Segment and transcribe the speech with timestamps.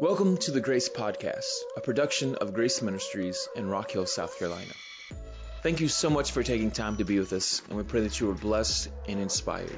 [0.00, 4.72] Welcome to the Grace Podcast, a production of Grace Ministries in Rock Hill, South Carolina.
[5.64, 8.20] Thank you so much for taking time to be with us, and we pray that
[8.20, 9.76] you are blessed and inspired.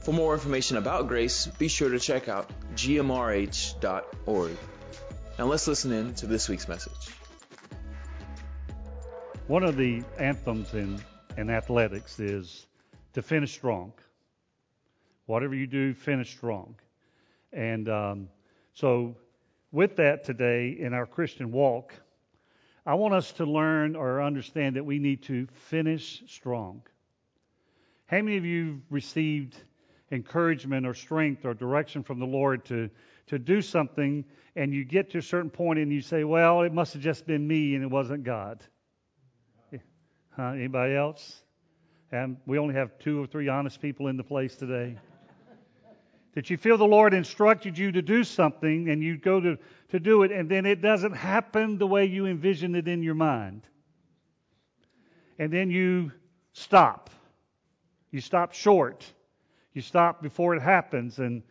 [0.00, 4.56] For more information about Grace, be sure to check out gmrh.org.
[5.38, 7.10] Now let's listen in to this week's message.
[9.46, 11.00] One of the anthems in,
[11.36, 12.66] in athletics is
[13.12, 13.92] to finish strong.
[15.26, 16.74] Whatever you do, finish strong.
[17.52, 18.28] And um,
[18.72, 19.14] so
[19.74, 21.92] with that today in our Christian walk,
[22.86, 26.82] I want us to learn or understand that we need to finish strong.
[28.06, 29.56] How many of you received
[30.12, 32.88] encouragement or strength or direction from the Lord to,
[33.26, 34.24] to do something
[34.54, 37.26] and you get to a certain point and you say, well, it must have just
[37.26, 38.62] been me and it wasn't God?
[40.36, 40.50] Huh?
[40.50, 41.42] Anybody else?
[42.12, 44.96] And we only have two or three honest people in the place today
[46.34, 49.56] that you feel the Lord instructed you to do something and you go to,
[49.90, 53.14] to do it and then it doesn't happen the way you envisioned it in your
[53.14, 53.62] mind.
[55.38, 56.12] And then you
[56.52, 57.10] stop.
[58.10, 59.04] You stop short.
[59.72, 61.42] You stop before it happens and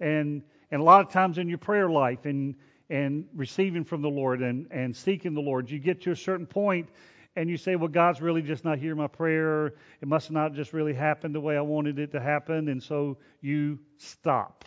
[0.00, 2.54] and and a lot of times in your prayer life and
[2.90, 6.46] and receiving from the Lord and, and seeking the Lord, you get to a certain
[6.46, 6.88] point
[7.36, 9.66] and you say, well, God's really just not hearing my prayer.
[10.00, 12.68] It must not just really happen the way I wanted it to happen.
[12.68, 14.64] And so you stop.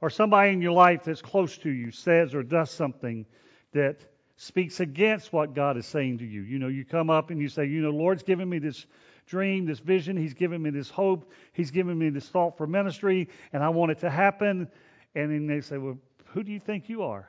[0.00, 3.24] Or somebody in your life that's close to you says or does something
[3.72, 4.04] that
[4.36, 6.42] speaks against what God is saying to you.
[6.42, 8.86] You know, you come up and you say, you know, Lord's given me this
[9.26, 10.16] dream, this vision.
[10.16, 11.32] He's given me this hope.
[11.54, 14.68] He's given me this thought for ministry, and I want it to happen.
[15.14, 17.26] And then they say, well, who do you think you are?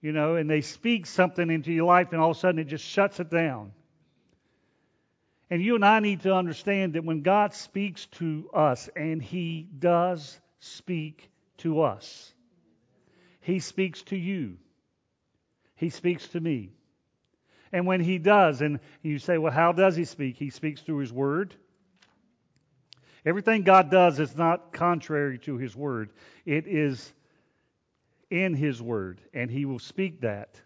[0.00, 2.68] You know, and they speak something into your life, and all of a sudden it
[2.68, 3.72] just shuts it down.
[5.50, 9.66] And you and I need to understand that when God speaks to us, and He
[9.78, 12.32] does speak to us,
[13.40, 14.58] He speaks to you,
[15.74, 16.70] He speaks to me.
[17.72, 20.36] And when He does, and you say, well, how does He speak?
[20.36, 21.54] He speaks through His Word.
[23.26, 26.12] Everything God does is not contrary to His Word,
[26.46, 27.12] it is
[28.30, 30.60] in His Word, and He will speak that.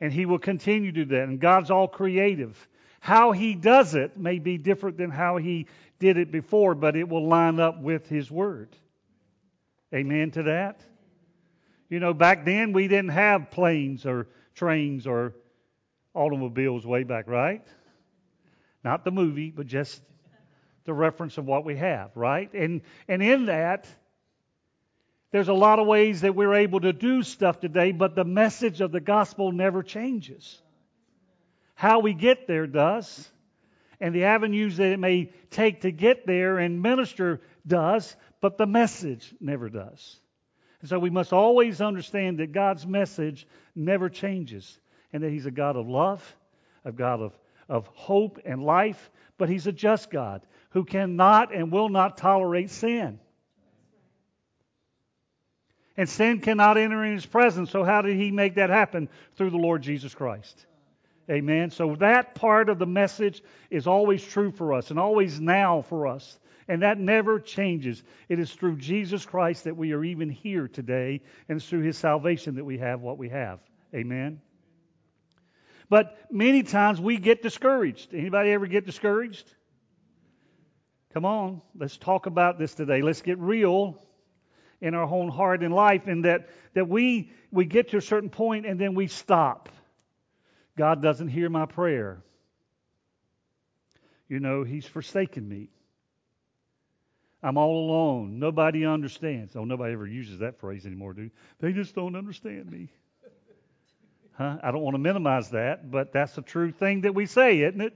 [0.00, 1.28] And He will continue to do that.
[1.28, 2.68] And God's all creative.
[3.00, 5.66] How He does it may be different than how He
[5.98, 8.74] did it before, but it will line up with His Word.
[9.94, 10.80] Amen to that?
[11.88, 15.34] You know, back then we didn't have planes or trains or
[16.14, 17.64] automobiles way back, right?
[18.82, 20.02] Not the movie, but just
[20.84, 22.52] the reference of what we have, right?
[22.52, 23.86] And and in that,
[25.36, 28.80] there's a lot of ways that we're able to do stuff today, but the message
[28.80, 30.62] of the gospel never changes.
[31.74, 33.30] How we get there does,
[34.00, 38.64] and the avenues that it may take to get there and minister does, but the
[38.64, 40.18] message never does.
[40.80, 44.78] And so we must always understand that God's message never changes,
[45.12, 46.24] and that He's a God of love,
[46.82, 51.70] a God of, of hope and life, but He's a just God who cannot and
[51.70, 53.20] will not tolerate sin.
[55.96, 57.70] And sin cannot enter in his presence.
[57.70, 59.08] So, how did he make that happen?
[59.36, 60.66] Through the Lord Jesus Christ.
[61.30, 61.70] Amen.
[61.70, 66.06] So, that part of the message is always true for us and always now for
[66.06, 66.38] us.
[66.68, 68.02] And that never changes.
[68.28, 71.96] It is through Jesus Christ that we are even here today, and it's through his
[71.96, 73.60] salvation that we have what we have.
[73.94, 74.40] Amen.
[75.88, 78.12] But many times we get discouraged.
[78.12, 79.48] Anybody ever get discouraged?
[81.14, 83.00] Come on, let's talk about this today.
[83.00, 83.96] Let's get real
[84.80, 88.30] in our own heart and life, and that, that we, we get to a certain
[88.30, 89.68] point and then we stop.
[90.76, 92.22] God doesn't hear my prayer.
[94.28, 95.70] You know, He's forsaken me.
[97.42, 98.38] I'm all alone.
[98.38, 99.54] Nobody understands.
[99.54, 101.72] Oh, nobody ever uses that phrase anymore, do they?
[101.72, 102.88] just don't understand me.
[104.32, 104.58] Huh?
[104.62, 107.80] I don't want to minimize that, but that's a true thing that we say, isn't
[107.80, 107.94] it?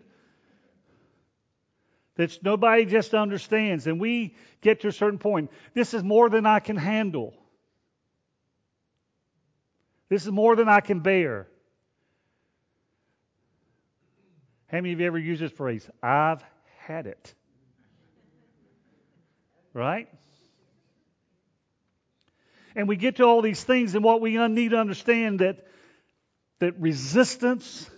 [2.21, 3.87] That nobody just understands.
[3.87, 5.51] And we get to a certain point.
[5.75, 7.35] This is more than I can handle.
[10.09, 11.47] This is more than I can bear.
[14.69, 15.89] How many of you ever used this phrase?
[16.03, 16.45] I've
[16.78, 17.34] had it.
[19.73, 20.09] Right?
[22.77, 25.66] And we get to all these things, and what we need to understand that
[26.61, 27.91] that resistance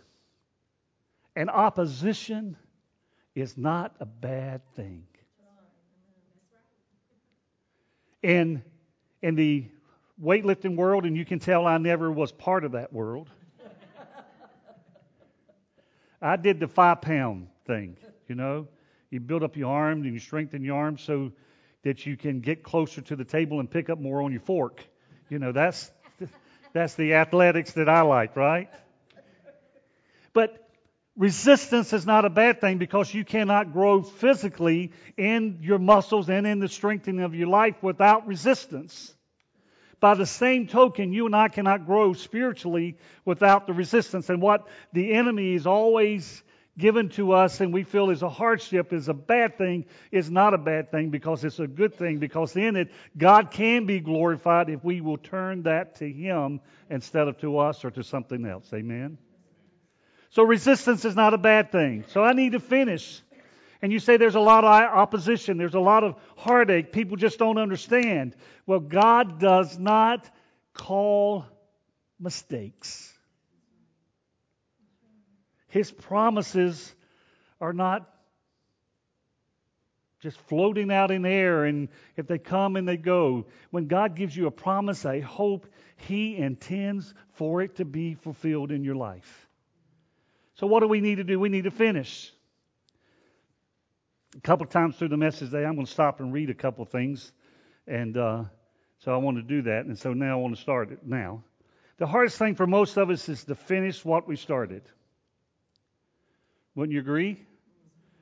[1.35, 2.57] and opposition
[3.35, 5.05] is not a bad thing.
[8.23, 8.63] In,
[9.21, 9.67] in the
[10.23, 13.29] weightlifting world, and you can tell I never was part of that world,
[16.23, 17.97] I did the five pound thing,
[18.29, 18.69] you know.
[19.11, 20.99] You build up your arm and you strengthen your arm.
[20.99, 21.33] So
[21.83, 24.85] that you can get closer to the table and pick up more on your fork.
[25.29, 25.91] You know, that's
[26.73, 28.71] that's the athletics that I like, right?
[30.33, 30.62] But
[31.17, 36.47] resistance is not a bad thing because you cannot grow physically in your muscles and
[36.47, 39.15] in the strengthening of your life without resistance.
[40.01, 44.31] By the same token, you and I cannot grow spiritually without the resistance.
[44.31, 46.43] And what the enemy is always
[46.79, 50.55] given to us and we feel is a hardship is a bad thing is not
[50.55, 54.71] a bad thing because it's a good thing because in it God can be glorified
[54.71, 58.73] if we will turn that to him instead of to us or to something else.
[58.73, 59.19] Amen.
[60.33, 62.05] So resistance is not a bad thing.
[62.09, 63.21] So I need to finish.
[63.83, 67.39] And you say there's a lot of opposition, there's a lot of heartache, people just
[67.39, 68.35] don't understand.
[68.67, 70.31] Well, God does not
[70.73, 71.45] call
[72.19, 73.13] mistakes.
[75.69, 76.95] His promises
[77.61, 78.09] are not
[80.21, 83.47] just floating out in air, and if they come and they go.
[83.71, 88.71] When God gives you a promise, a hope, He intends for it to be fulfilled
[88.71, 89.42] in your life.
[90.63, 91.41] So, what do we need to do?
[91.41, 92.33] We need to finish.
[94.37, 96.85] A couple times through the message today, I'm going to stop and read a couple
[96.85, 97.33] things.
[97.89, 98.45] And uh,
[99.01, 99.87] so I want to do that.
[99.87, 101.43] And so now I want to start it now.
[101.99, 104.83] The hardest thing for most of us is to finish what we started.
[106.77, 107.45] Wouldn't you agree?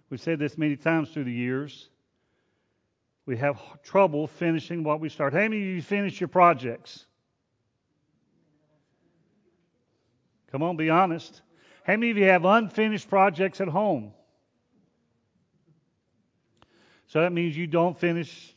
[0.08, 1.90] We've said this many times through the years.
[3.26, 5.34] We have trouble finishing what we start.
[5.34, 7.04] How many of you finish your projects?
[10.50, 11.42] Come on, be honest.
[11.84, 14.12] How many of you have unfinished projects at home?
[17.06, 18.54] So that means you don't finish.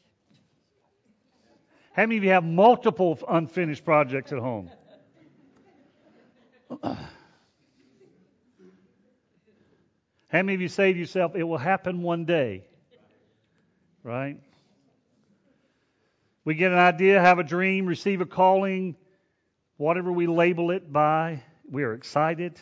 [1.94, 4.70] How many of you have multiple unfinished projects at home?
[10.34, 12.66] How many of you say to yourself, it will happen one day?
[14.04, 14.38] Right?
[16.44, 18.96] We get an idea, have a dream, receive a calling,
[19.78, 22.60] whatever we label it by, we are excited.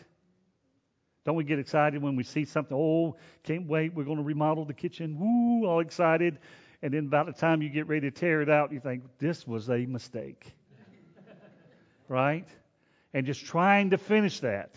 [1.23, 2.75] Don't we get excited when we see something?
[2.75, 3.93] Oh, can't wait.
[3.93, 5.19] We're going to remodel the kitchen.
[5.19, 6.39] Woo, all excited.
[6.81, 9.45] And then about the time you get ready to tear it out, you think, this
[9.45, 10.51] was a mistake.
[12.07, 12.47] right?
[13.13, 14.75] And just trying to finish that.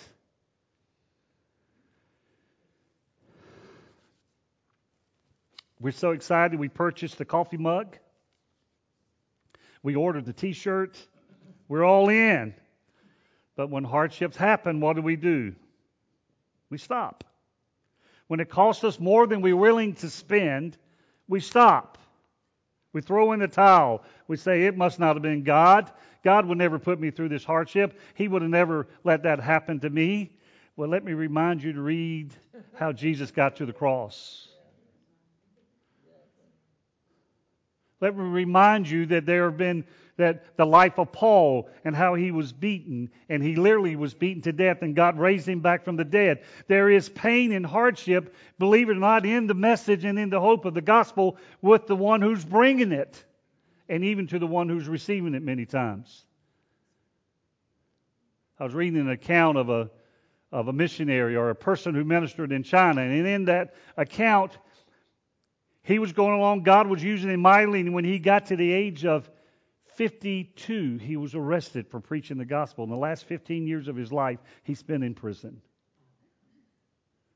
[5.81, 7.97] We're so excited we purchased the coffee mug.
[9.82, 10.99] We ordered the t shirt.
[11.69, 12.55] We're all in.
[13.56, 15.55] But when hardships happen, what do we do?
[16.70, 17.25] We stop.
[18.26, 20.76] When it costs us more than we're willing to spend,
[21.28, 21.99] we stop.
[22.93, 24.02] We throw in the towel.
[24.28, 25.90] We say, It must not have been God.
[26.22, 27.99] God would never put me through this hardship.
[28.14, 30.37] He would have never let that happen to me.
[30.76, 32.34] Well, let me remind you to read
[32.75, 34.49] how Jesus got to the cross.
[38.00, 39.84] Let me remind you that there have been
[40.16, 44.43] that the life of Paul and how he was beaten, and he literally was beaten
[44.43, 46.44] to death, and God raised him back from the dead.
[46.69, 50.40] There is pain and hardship, believe it or not, in the message and in the
[50.40, 53.25] hope of the gospel with the one who's bringing it,
[53.88, 56.25] and even to the one who's receiving it many times.
[58.58, 59.90] I was reading an account of a
[60.52, 64.56] of a missionary or a person who ministered in China, and in that account,
[65.82, 68.72] he was going along, God was using him mightily, and when he got to the
[68.72, 69.28] age of
[69.96, 72.85] 52, he was arrested for preaching the gospel.
[72.85, 75.61] In the last 15 years of his life, he spent in prison.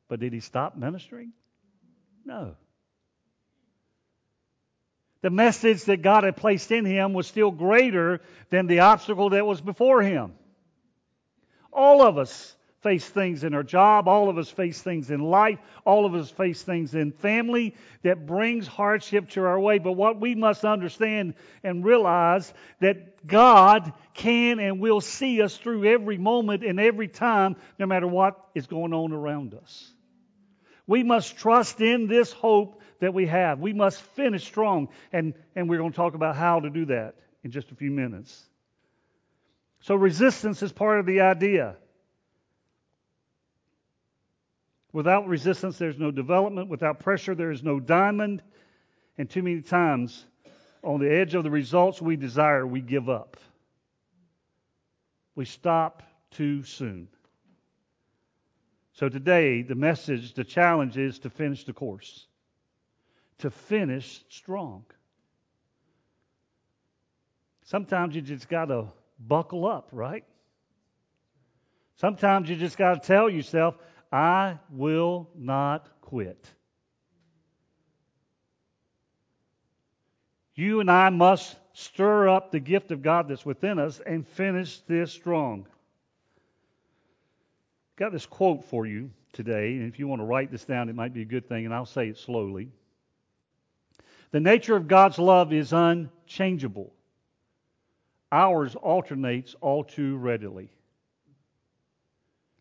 [0.08, 1.32] But did he stop ministering?
[2.24, 2.56] No.
[5.20, 9.46] The message that God had placed in him was still greater than the obstacle that
[9.46, 10.32] was before him.
[11.72, 14.06] All of us face things in our job.
[14.06, 15.58] All of us face things in life.
[15.84, 19.78] All of us face things in family that brings hardship to our way.
[19.78, 25.86] But what we must understand and realize that God can and will see us through
[25.86, 29.92] every moment and every time, no matter what is going on around us.
[30.86, 33.58] We must trust in this hope that we have.
[33.58, 34.88] We must finish strong.
[35.12, 37.90] And, and we're going to talk about how to do that in just a few
[37.90, 38.44] minutes.
[39.80, 41.76] So resistance is part of the idea.
[44.92, 46.68] Without resistance, there's no development.
[46.68, 48.42] Without pressure, there is no diamond.
[49.18, 50.24] And too many times,
[50.82, 53.36] on the edge of the results we desire, we give up.
[55.34, 57.08] We stop too soon.
[58.92, 62.26] So today, the message, the challenge is to finish the course,
[63.38, 64.84] to finish strong.
[67.64, 68.86] Sometimes you just got to
[69.20, 70.24] buckle up, right?
[71.96, 73.76] Sometimes you just got to tell yourself,
[74.10, 76.50] I will not quit.
[80.54, 84.80] You and I must stir up the gift of God that's within us and finish
[84.80, 85.68] this strong.
[87.96, 90.96] Got this quote for you today, and if you want to write this down, it
[90.96, 92.70] might be a good thing, and I'll say it slowly.
[94.30, 96.92] The nature of God's love is unchangeable.
[98.32, 100.70] Ours alternates all too readily.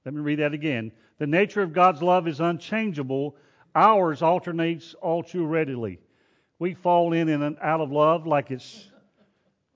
[0.08, 0.94] Let me read that again.
[1.18, 3.36] The nature of God's love is unchangeable.
[3.76, 6.00] Ours alternates all too readily.
[6.60, 8.90] We fall in and out of love like it's,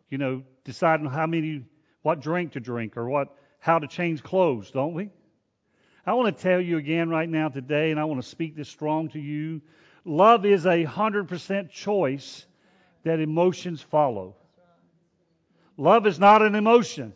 [0.10, 1.66] you know, deciding how many,
[2.04, 5.10] what drink to drink or what, how to change clothes, don't we?
[6.06, 8.70] I want to tell you again right now today, and I want to speak this
[8.70, 9.62] strong to you.
[10.06, 12.46] Love is a hundred percent choice
[13.04, 14.38] that emotions follow.
[15.76, 17.14] Love is not an emotion.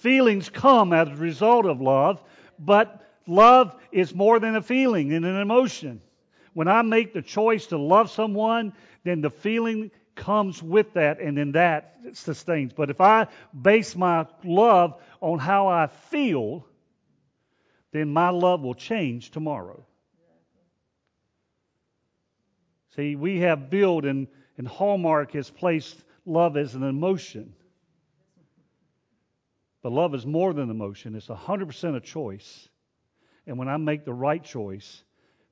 [0.00, 2.22] Feelings come as a result of love,
[2.58, 6.00] but love is more than a feeling and an emotion.
[6.54, 8.72] When I make the choice to love someone,
[9.04, 12.72] then the feeling comes with that, and then that sustains.
[12.72, 13.26] But if I
[13.60, 16.66] base my love on how I feel,
[17.92, 19.84] then my love will change tomorrow.
[22.96, 27.54] See, we have built and, and Hallmark has placed love as an emotion.
[29.82, 32.68] But love is more than emotion, it's 100% a choice.
[33.46, 35.02] And when I make the right choice,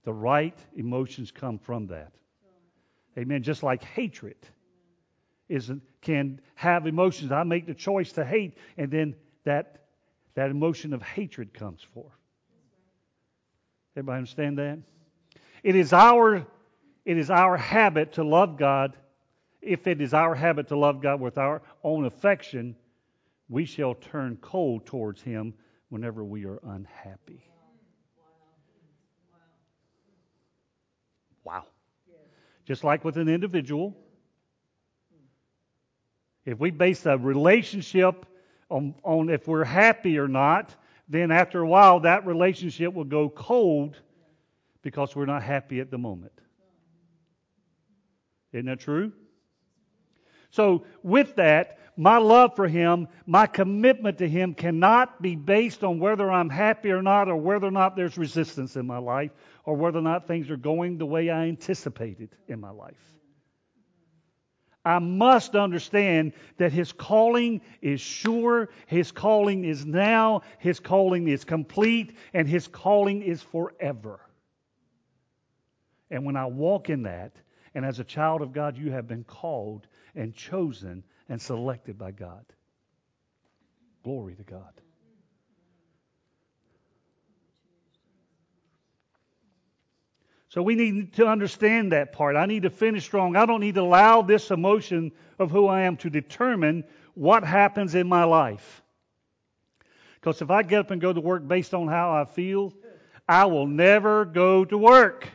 [0.04, 2.12] the right emotions come from that.
[3.16, 3.42] Amen.
[3.42, 4.36] Just like hatred
[5.48, 7.32] is can have emotions.
[7.32, 9.86] I make the choice to hate, and then that
[10.34, 12.12] that emotion of hatred comes forth.
[13.96, 14.78] Everybody understand that?
[15.64, 16.46] It is our
[17.04, 18.96] it is our habit to love God.
[19.60, 22.76] If it is our habit to love God with our own affection,
[23.48, 25.54] we shall turn cold towards Him
[25.88, 27.42] whenever we are unhappy.
[31.44, 31.64] Wow.
[32.66, 33.96] Just like with an individual,
[36.44, 38.26] if we base a relationship
[38.68, 40.74] on, on if we're happy or not,
[41.08, 43.96] then after a while that relationship will go cold
[44.82, 46.32] because we're not happy at the moment.
[48.52, 49.12] Isn't that true?
[50.50, 55.98] So, with that, my love for Him, my commitment to Him cannot be based on
[55.98, 59.32] whether I'm happy or not, or whether or not there's resistance in my life,
[59.64, 62.94] or whether or not things are going the way I anticipated in my life.
[64.84, 71.44] I must understand that His calling is sure, His calling is now, His calling is
[71.44, 74.20] complete, and His calling is forever.
[76.12, 77.32] And when I walk in that,
[77.74, 82.10] and as a child of God, you have been called and chosen and selected by
[82.10, 82.44] God.
[84.02, 84.72] Glory to God.
[90.50, 92.34] So we need to understand that part.
[92.34, 93.36] I need to finish strong.
[93.36, 97.94] I don't need to allow this emotion of who I am to determine what happens
[97.94, 98.82] in my life.
[100.14, 102.72] Because if I get up and go to work based on how I feel,
[103.28, 105.28] I will never go to work.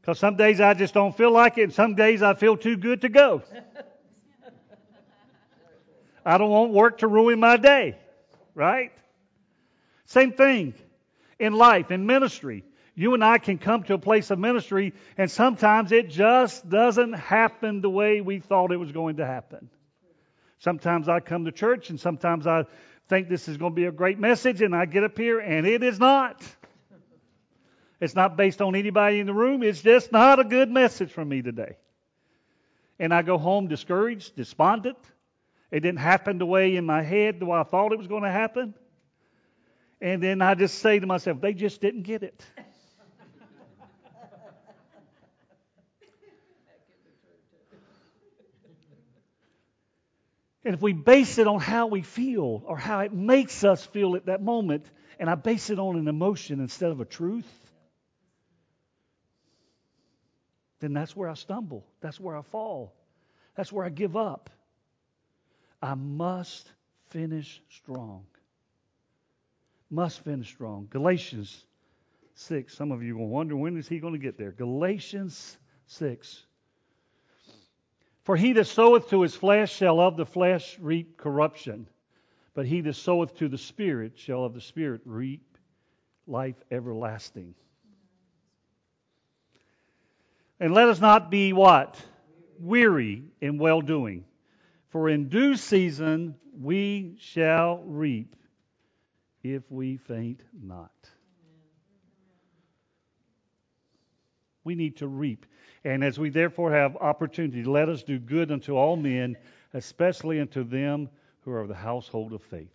[0.00, 2.76] Because some days I just don't feel like it, and some days I feel too
[2.76, 3.42] good to go.
[6.24, 7.96] I don't want work to ruin my day,
[8.54, 8.92] right?
[10.06, 10.74] Same thing
[11.38, 12.64] in life, in ministry.
[12.94, 17.14] You and I can come to a place of ministry, and sometimes it just doesn't
[17.14, 19.70] happen the way we thought it was going to happen.
[20.58, 22.64] Sometimes I come to church, and sometimes I
[23.08, 25.66] think this is going to be a great message, and I get up here, and
[25.66, 26.42] it is not.
[28.00, 29.62] It's not based on anybody in the room.
[29.62, 31.76] It's just not a good message from me today.
[32.98, 34.98] And I go home discouraged, despondent.
[35.70, 38.22] It didn't happen the way in my head the way I thought it was going
[38.22, 38.74] to happen.
[40.00, 42.42] And then I just say to myself, they just didn't get it.
[50.64, 54.14] And if we base it on how we feel or how it makes us feel
[54.16, 54.84] at that moment,
[55.18, 57.50] and I base it on an emotion instead of a truth,
[60.80, 61.86] then that's where I stumble.
[62.00, 62.94] That's where I fall.
[63.54, 64.50] That's where I give up.
[65.82, 66.72] I must
[67.10, 68.24] finish strong.
[69.90, 70.88] Must finish strong.
[70.90, 71.64] Galatians
[72.34, 72.74] 6.
[72.74, 74.52] Some of you will wonder when is he going to get there?
[74.52, 76.46] Galatians 6.
[78.22, 81.86] For he that soweth to his flesh shall of the flesh reap corruption,
[82.54, 85.58] but he that soweth to the Spirit shall of the Spirit reap
[86.26, 87.54] life everlasting.
[90.60, 92.00] And let us not be what?
[92.58, 94.24] Weary in well doing.
[94.90, 98.36] For in due season we shall reap
[99.42, 100.92] if we faint not.
[104.64, 105.46] we need to reap.
[105.84, 109.36] And as we therefore have opportunity, let us do good unto all men,
[109.74, 111.08] especially unto them
[111.40, 112.70] who are of the household of faith.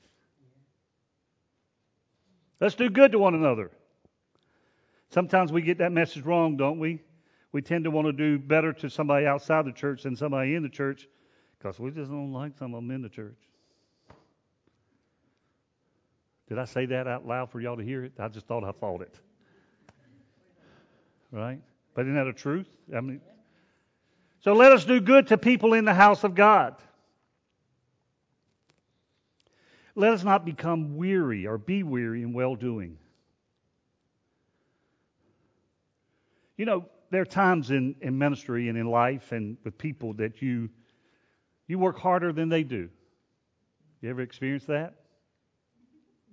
[2.60, 3.72] Let's do good to one another.
[5.10, 7.01] Sometimes we get that message wrong, don't we?
[7.56, 10.62] We tend to want to do better to somebody outside the church than somebody in
[10.62, 11.08] the church
[11.58, 13.38] because we just don't like some of them in the church.
[16.50, 18.12] Did I say that out loud for y'all to hear it?
[18.20, 19.16] I just thought I thought it.
[21.32, 21.62] Right?
[21.94, 22.68] But isn't that a truth?
[22.94, 23.22] I mean,
[24.42, 26.76] so let us do good to people in the house of God.
[29.96, 32.98] Let us not become weary or be weary in well doing.
[36.58, 40.42] You know, there are times in, in ministry and in life and with people that
[40.42, 40.70] you
[41.68, 42.90] you work harder than they do.
[44.02, 44.94] You ever experienced that?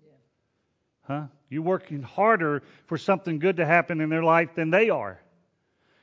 [0.04, 0.12] Yeah.
[1.02, 1.26] Huh?
[1.48, 5.18] You're working harder for something good to happen in their life than they are.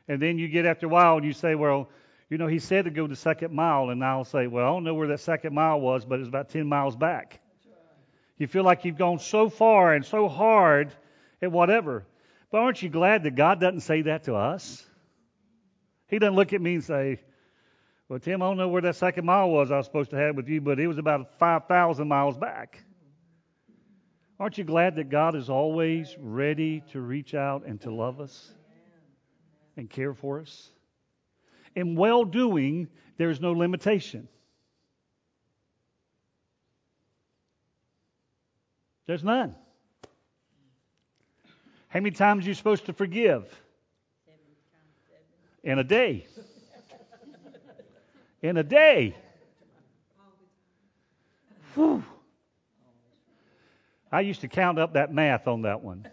[0.07, 1.89] And then you get after a while and you say, well,
[2.29, 4.83] you know, he said to go the second mile, and I'll say, well, I don't
[4.83, 7.39] know where that second mile was, but it's about 10 miles back.
[8.37, 10.93] You feel like you've gone so far and so hard
[11.41, 12.05] at whatever.
[12.51, 14.85] But aren't you glad that God doesn't say that to us?
[16.07, 17.19] He doesn't look at me and say,
[18.07, 20.35] well, Tim, I don't know where that second mile was I was supposed to have
[20.35, 22.83] with you, but it was about 5,000 miles back.
[24.39, 28.51] Aren't you glad that God is always ready to reach out and to love us
[29.77, 30.71] and care for us?
[31.75, 32.87] In well doing,
[33.17, 34.27] there is no limitation.
[39.05, 39.55] There's none.
[41.89, 43.43] How many times are you supposed to forgive?
[45.63, 46.25] In a day.
[48.41, 49.15] In a day.
[51.73, 52.03] Whew.
[54.11, 56.07] I used to count up that math on that one.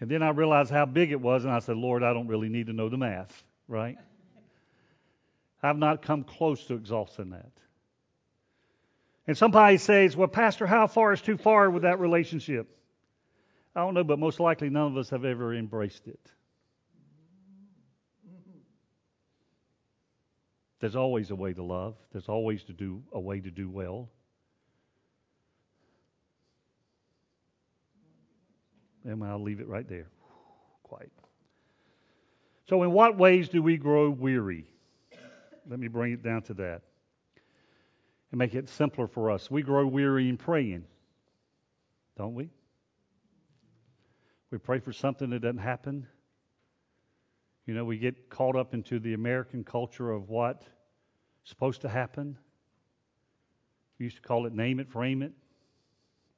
[0.00, 2.48] And then I realized how big it was, and I said, Lord, I don't really
[2.48, 3.96] need to know the math, right?
[5.62, 7.52] I've not come close to exhausting that.
[9.28, 12.68] And somebody says, Well, Pastor, how far is too far with that relationship?
[13.74, 16.20] I don't know, but most likely none of us have ever embraced it.
[20.80, 21.94] There's always a way to love.
[22.10, 24.10] There's always to do a way to do well.
[29.04, 30.08] And I'll leave it right there.
[30.82, 31.12] Quiet.
[32.68, 34.66] So, in what ways do we grow weary?
[35.68, 36.82] Let me bring it down to that
[38.32, 39.50] and make it simpler for us.
[39.50, 40.84] We grow weary in praying,
[42.18, 42.50] don't we?
[44.52, 46.06] We pray for something that doesn't happen.
[47.64, 50.66] You know, we get caught up into the American culture of what's
[51.44, 52.36] supposed to happen.
[53.98, 55.32] We used to call it name it, frame it,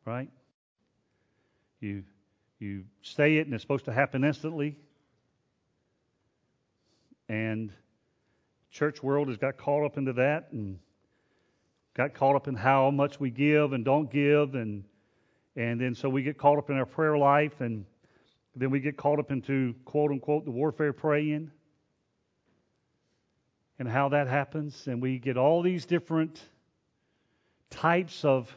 [0.05, 0.31] right?
[1.81, 2.05] You
[2.61, 4.77] you say it and it's supposed to happen instantly.
[7.29, 7.73] And
[8.71, 10.79] church world has got caught up into that and
[11.95, 14.85] got caught up in how much we give and don't give and
[15.57, 17.85] and then so we get caught up in our prayer life and
[18.57, 21.51] then we get caught up into quote unquote the warfare praying
[23.79, 26.41] and how that happens and we get all these different
[27.71, 28.57] types of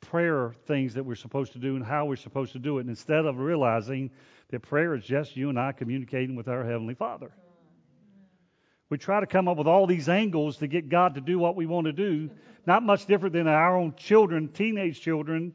[0.00, 3.24] prayer things that we're supposed to do and how we're supposed to do it instead
[3.24, 4.10] of realizing
[4.50, 7.32] that prayer is just you and I communicating with our heavenly Father.
[8.90, 11.56] We try to come up with all these angles to get God to do what
[11.56, 12.30] we want to do,
[12.66, 15.54] not much different than our own children, teenage children,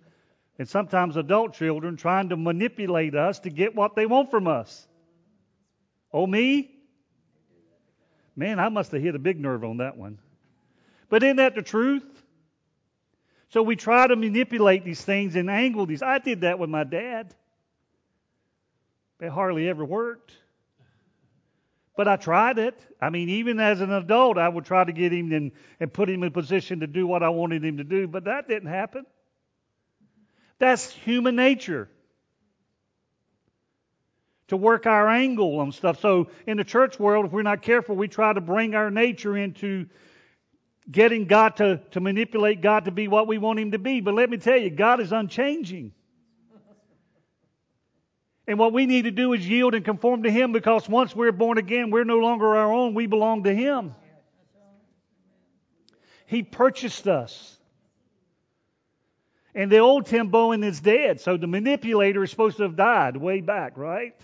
[0.60, 4.88] and sometimes adult children trying to manipulate us to get what they want from us.
[6.12, 6.70] Oh, me?
[8.36, 10.20] Man, I must have hit a big nerve on that one.
[11.10, 12.04] But isn't that the truth?
[13.50, 16.04] So we try to manipulate these things and angle these.
[16.04, 17.34] I did that with my dad.
[19.22, 20.34] It hardly ever worked.
[21.96, 22.78] But I tried it.
[23.02, 26.24] I mean, even as an adult, I would try to get him and put him
[26.24, 29.06] in a position to do what I wanted him to do, but that didn't happen.
[30.60, 31.90] That's human nature.
[34.50, 36.00] To work our angle on stuff.
[36.02, 39.38] So in the church world, if we're not careful, we try to bring our nature
[39.38, 39.88] into
[40.92, 44.02] getting God to, to manipulate God to be what we want Him to be.
[44.02, 45.94] But let me tell you, God is unchanging.
[48.48, 51.32] And what we need to do is yield and conform to Him because once we're
[51.32, 52.96] born again, we're no longer our own.
[52.96, 53.94] We belong to Him.
[56.26, 57.59] He purchased us.
[59.60, 63.18] And the old Tim Bowen is dead, so the manipulator is supposed to have died
[63.18, 64.16] way back, right?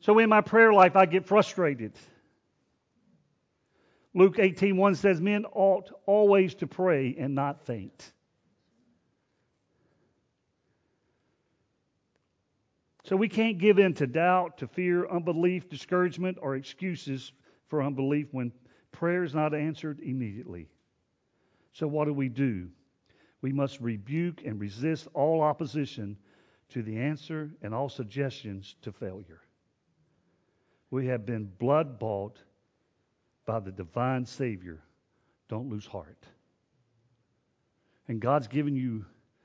[0.00, 1.92] So in my prayer life, I get frustrated.
[4.12, 8.12] Luke 18:1 says, "Men ought always to pray and not faint."
[13.04, 17.30] So we can't give in to doubt, to fear, unbelief, discouragement, or excuses
[17.68, 18.52] for unbelief when
[18.90, 20.68] prayer is not answered immediately.
[21.70, 22.72] So what do we do?
[23.46, 26.16] We must rebuke and resist all opposition
[26.70, 29.40] to the answer and all suggestions to failure.
[30.90, 32.40] We have been blood bought
[33.44, 34.82] by the divine Savior.
[35.48, 36.26] Don't lose heart.
[38.08, 39.04] And God's given you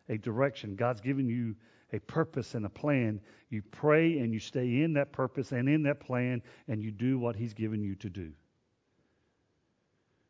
[0.09, 1.55] a direction, God's given you
[1.93, 3.21] a purpose and a plan.
[3.51, 7.19] You pray and you stay in that purpose and in that plan, and you do
[7.19, 8.31] what He's given you to do.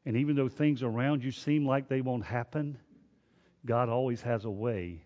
[0.06, 2.78] And even though things around you seem like they won't happen,
[3.65, 5.04] God always has a way.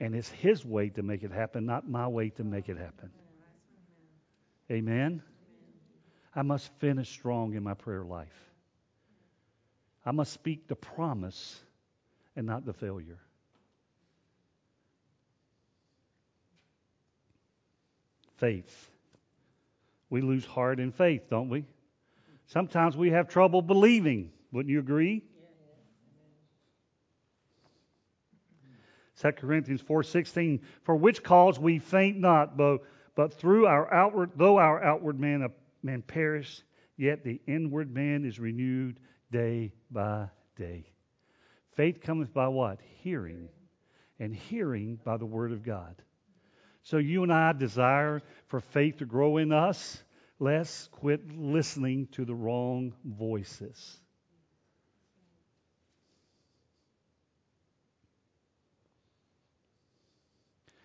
[0.00, 3.10] And it's His way to make it happen, not my way to make it happen.
[4.70, 5.22] Amen?
[6.34, 8.28] I must finish strong in my prayer life.
[10.04, 11.60] I must speak the promise
[12.36, 13.18] and not the failure.
[18.36, 18.90] Faith.
[20.10, 21.64] We lose heart in faith, don't we?
[22.46, 24.30] Sometimes we have trouble believing.
[24.52, 25.22] Wouldn't you agree?
[29.20, 32.78] 2 Corinthians 4:16 For which cause we faint not but
[33.14, 35.48] but through our outward though our outward man uh,
[35.82, 36.62] man perish
[36.96, 38.98] yet the inward man is renewed
[39.30, 40.84] day by day.
[41.76, 42.80] Faith cometh by what?
[43.02, 43.48] Hearing.
[44.18, 45.94] And hearing by the word of God.
[46.82, 50.02] So you and I desire for faith to grow in us.
[50.40, 54.00] Let's quit listening to the wrong voices.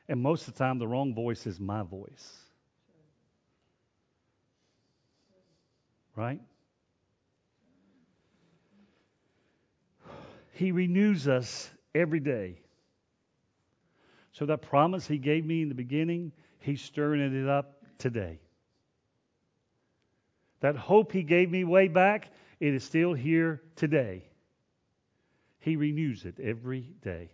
[0.10, 2.40] And most of the time, the wrong voice is my voice.
[6.16, 6.42] Right?
[10.52, 12.60] He renews us every day.
[14.34, 18.40] So that promise He gave me in the beginning, He's stirring it up today.
[20.60, 24.24] That hope He gave me way back, it is still here today.
[25.60, 27.32] He renews it every day.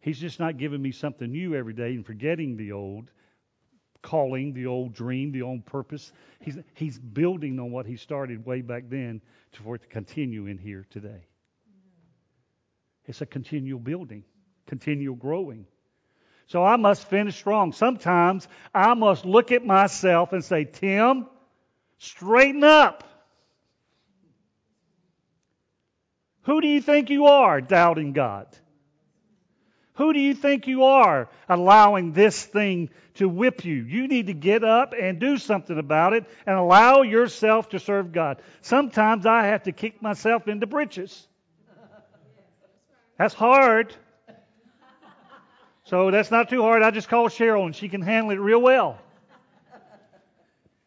[0.00, 3.10] He's just not giving me something new every day and forgetting the old
[4.02, 6.12] calling, the old dream, the old purpose.
[6.40, 9.20] He's, he's building on what he started way back then
[9.52, 11.26] to, for it to continue in here today.
[13.06, 14.24] It's a continual building,
[14.66, 15.66] continual growing.
[16.46, 17.72] So I must finish strong.
[17.72, 21.26] Sometimes I must look at myself and say, Tim,
[21.98, 23.04] straighten up.
[26.42, 28.46] Who do you think you are doubting God?
[30.00, 33.74] Who do you think you are allowing this thing to whip you?
[33.74, 38.10] You need to get up and do something about it and allow yourself to serve
[38.10, 38.40] God.
[38.62, 41.28] Sometimes I have to kick myself into britches.
[43.18, 43.94] That's hard.
[45.84, 46.82] So that's not too hard.
[46.82, 48.98] I just call Cheryl and she can handle it real well.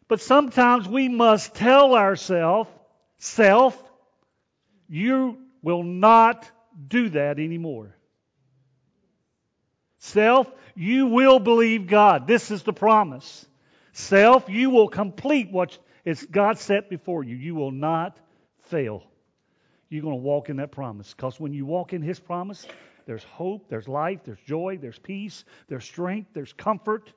[0.08, 2.67] But sometimes we must tell ourselves,
[3.19, 3.78] self,
[4.89, 6.49] you will not
[6.88, 7.95] do that anymore.
[10.04, 12.28] Self, you will believe God.
[12.28, 13.46] This is the promise.
[13.94, 17.38] Self, you will complete what is God set before you.
[17.38, 18.18] You will not
[18.63, 19.04] fail.
[19.88, 21.13] You're going to walk in that promise.
[21.13, 22.68] Because when you walk in His promise,
[23.06, 27.13] there's hope, there's life, there's joy, there's peace, there's strength, there's comfort.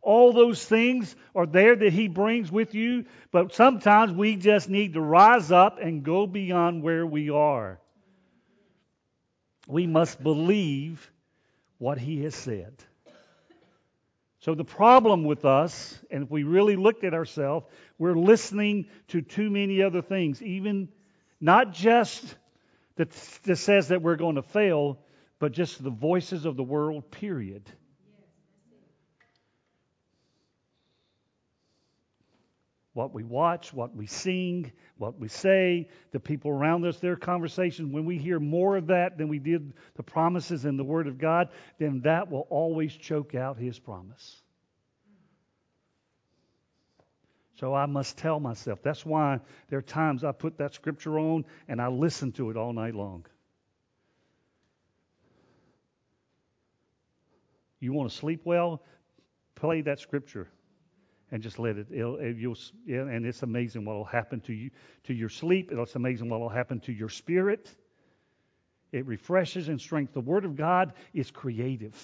[0.00, 4.94] All those things are there that He brings with you, but sometimes we just need
[4.94, 7.78] to rise up and go beyond where we are.
[9.68, 11.10] We must believe
[11.82, 12.72] what he has said.
[14.38, 17.66] So, the problem with us, and if we really looked at ourselves,
[17.98, 20.88] we're listening to too many other things, even
[21.40, 22.22] not just
[22.94, 23.10] that,
[23.42, 25.00] that says that we're going to fail,
[25.40, 27.68] but just the voices of the world, period.
[32.94, 37.90] What we watch, what we sing, what we say, the people around us, their conversation,
[37.90, 41.18] when we hear more of that than we did the promises in the Word of
[41.18, 44.42] God, then that will always choke out His promise.
[47.54, 48.82] So I must tell myself.
[48.82, 52.56] That's why there are times I put that scripture on and I listen to it
[52.56, 53.24] all night long.
[57.80, 58.82] You want to sleep well?
[59.54, 60.48] Play that scripture
[61.32, 61.88] and just let it.
[61.90, 64.70] It you'll, and it's amazing what will happen to you,
[65.04, 65.70] to your sleep.
[65.72, 67.74] It's amazing what will happen to your spirit.
[68.92, 70.14] It refreshes and strengthens.
[70.14, 71.96] The Word of God is creative.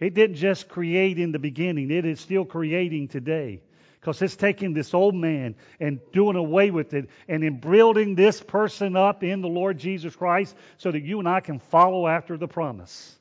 [0.00, 3.62] It didn't just create in the beginning; it is still creating today.
[4.00, 8.40] Because it's taking this old man and doing away with it and in building this
[8.40, 12.38] person up in the Lord Jesus Christ so that you and I can follow after
[12.38, 13.19] the promise.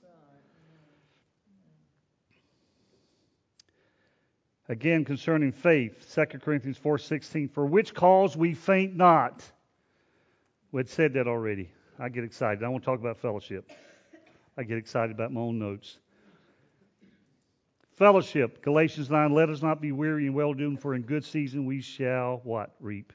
[4.69, 9.51] Again, concerning faith, 2 Corinthians 4:16, for which cause we faint not.
[10.71, 11.71] We had said that already.
[11.97, 12.63] I get excited.
[12.63, 13.71] I want to talk about fellowship.
[14.55, 15.97] I get excited about my own notes.
[17.93, 21.65] Fellowship, Galatians 9, let us not be weary in well doing, for in good season
[21.65, 22.75] we shall what?
[22.79, 23.12] Reap.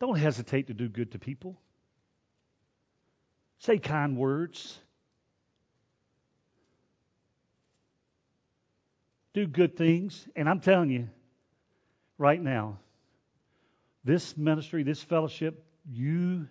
[0.00, 1.60] Don't hesitate to do good to people.
[3.58, 4.80] Say kind words.
[9.34, 10.26] Do good things.
[10.36, 11.08] And I'm telling you,
[12.18, 12.78] right now,
[14.04, 16.46] this ministry, this fellowship, you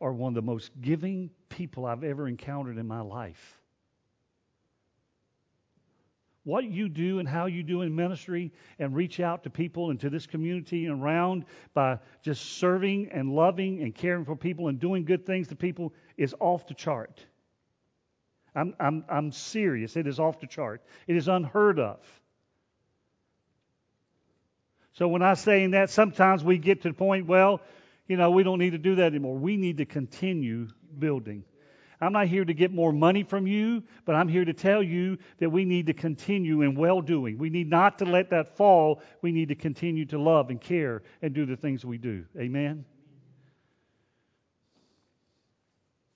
[0.00, 3.58] are one of the most giving people I've ever encountered in my life.
[6.42, 9.98] What you do and how you do in ministry and reach out to people and
[10.00, 14.78] to this community and around by just serving and loving and caring for people and
[14.78, 17.24] doing good things to people is off the chart.
[18.54, 19.96] I'm, I'm, I'm serious.
[19.96, 20.82] It is off the chart.
[21.06, 21.98] It is unheard of.
[24.92, 27.60] So when I say that, sometimes we get to the point, well,
[28.06, 29.36] you know, we don't need to do that anymore.
[29.36, 31.44] We need to continue building.
[32.00, 35.18] I'm not here to get more money from you, but I'm here to tell you
[35.38, 37.38] that we need to continue in well doing.
[37.38, 39.00] We need not to let that fall.
[39.22, 42.24] We need to continue to love and care and do the things we do.
[42.38, 42.84] Amen?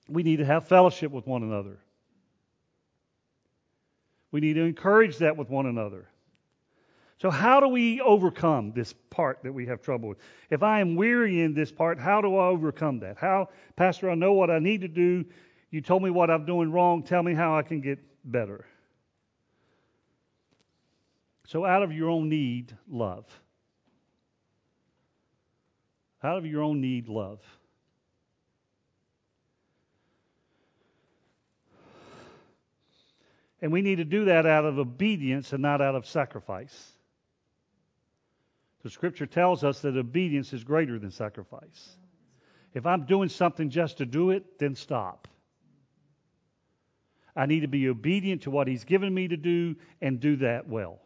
[0.07, 1.79] We need to have fellowship with one another.
[4.31, 6.07] We need to encourage that with one another.
[7.19, 10.19] So, how do we overcome this part that we have trouble with?
[10.49, 13.17] If I am weary in this part, how do I overcome that?
[13.17, 15.25] How, Pastor, I know what I need to do.
[15.69, 17.03] You told me what I'm doing wrong.
[17.03, 18.65] Tell me how I can get better.
[21.45, 23.25] So, out of your own need, love.
[26.23, 27.41] Out of your own need, love.
[33.61, 36.93] And we need to do that out of obedience and not out of sacrifice.
[38.83, 41.97] The scripture tells us that obedience is greater than sacrifice.
[42.73, 45.27] If I'm doing something just to do it, then stop.
[47.35, 50.67] I need to be obedient to what He's given me to do and do that
[50.67, 50.99] well.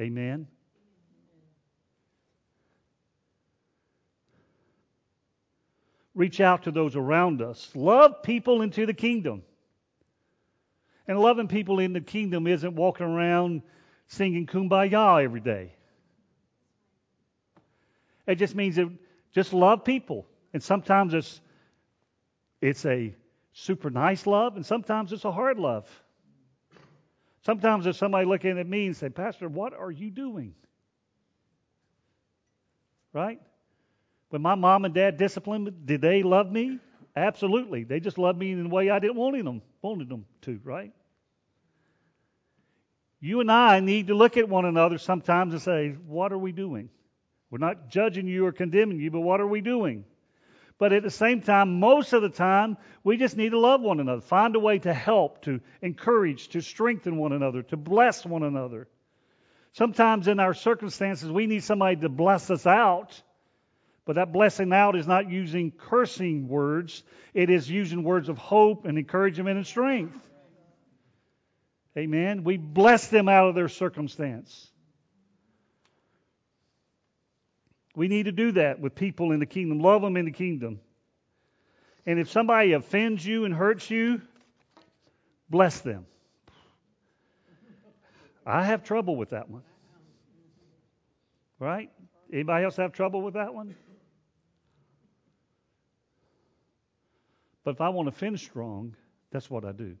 [0.00, 0.46] Amen?
[6.14, 7.70] Reach out to those around us.
[7.74, 9.42] Love people into the kingdom.
[11.08, 13.62] And loving people in the kingdom isn't walking around
[14.08, 15.72] singing kumbaya every day.
[18.26, 18.90] It just means that
[19.32, 20.26] just love people.
[20.52, 21.40] And sometimes it's
[22.60, 23.14] it's a
[23.52, 25.86] super nice love, and sometimes it's a hard love.
[27.42, 30.54] Sometimes there's somebody looking at me and say, Pastor, what are you doing?
[33.12, 33.40] Right?
[34.30, 36.80] When my mom and dad disciplined me, did they love me?
[37.14, 37.84] Absolutely.
[37.84, 40.92] They just loved me in the way I didn't want them, wanted them to, right?
[43.20, 46.52] You and I need to look at one another sometimes and say, What are we
[46.52, 46.90] doing?
[47.50, 50.04] We're not judging you or condemning you, but what are we doing?
[50.78, 53.98] But at the same time, most of the time, we just need to love one
[53.98, 54.20] another.
[54.20, 58.88] Find a way to help, to encourage, to strengthen one another, to bless one another.
[59.72, 63.22] Sometimes in our circumstances, we need somebody to bless us out
[64.06, 67.02] but that blessing out is not using cursing words,
[67.34, 70.16] it is using words of hope and encouragement and strength.
[71.96, 72.44] Amen.
[72.44, 74.70] We bless them out of their circumstance.
[77.94, 79.80] We need to do that with people in the kingdom.
[79.80, 80.80] Love them in the kingdom.
[82.04, 84.20] And if somebody offends you and hurts you,
[85.48, 86.06] bless them.
[88.44, 89.62] I have trouble with that one.
[91.58, 91.90] Right?
[92.30, 93.74] Anybody else have trouble with that one?
[97.64, 98.94] But if I want to finish strong,
[99.32, 99.96] that's what I do.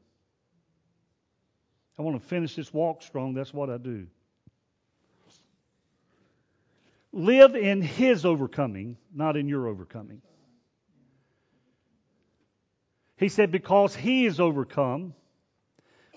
[1.98, 4.06] I want to finish this walk strong, that's what I do.
[7.12, 10.20] Live in His overcoming, not in your overcoming.
[13.16, 15.14] He said, because He is overcome,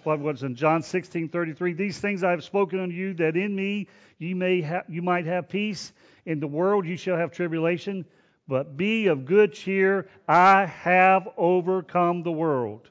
[0.04, 3.56] what was in John 16, 33, these things I have spoken unto you, that in
[3.56, 3.88] me
[4.18, 5.94] you, may ha- you might have peace.
[6.26, 8.06] In the world you shall have tribulation,
[8.48, 10.10] but be of good cheer.
[10.28, 12.90] I have overcome the world.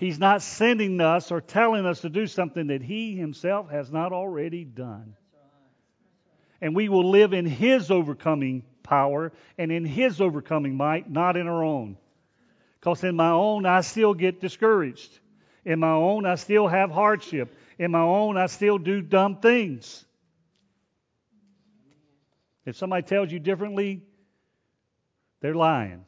[0.00, 4.14] He's not sending us or telling us to do something that He Himself has not
[4.14, 5.14] already done.
[6.62, 11.46] And we will live in His overcoming power and in His overcoming might, not in
[11.46, 11.98] our own.
[12.80, 15.18] Because in my own, I still get discouraged.
[15.66, 17.54] In my own, I still have hardship.
[17.78, 20.06] In my own, I still do dumb things.
[22.64, 24.02] If somebody tells you differently,
[25.42, 26.06] they're lying.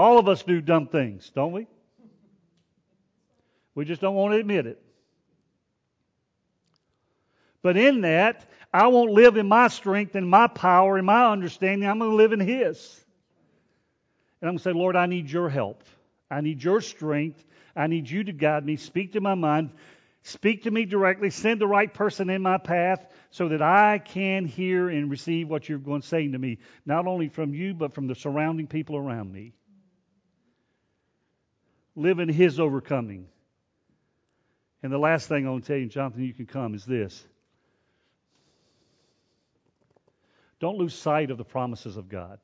[0.00, 1.66] All of us do dumb things, don't we?
[3.74, 4.82] We just don't want to admit it.
[7.60, 11.86] But in that, I won't live in my strength and my power and my understanding.
[11.86, 12.98] I'm going to live in His.
[14.40, 15.84] And I'm going to say, Lord, I need your help.
[16.30, 17.44] I need your strength.
[17.76, 18.76] I need you to guide me.
[18.76, 19.70] Speak to my mind.
[20.22, 21.28] Speak to me directly.
[21.28, 25.68] Send the right person in my path so that I can hear and receive what
[25.68, 28.96] you're going to say to me, not only from you, but from the surrounding people
[28.96, 29.52] around me.
[32.00, 33.26] Live in His overcoming.
[34.82, 37.22] And the last thing I want to tell you, Jonathan, you can come, is this.
[40.60, 42.38] Don't lose sight of the promises of God.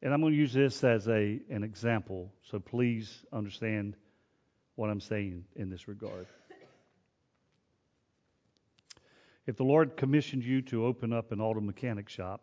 [0.00, 3.96] And I'm going to use this as a, an example, so please understand
[4.76, 6.28] what I'm saying in this regard.
[9.48, 12.42] If the Lord commissioned you to open up an auto mechanic shop,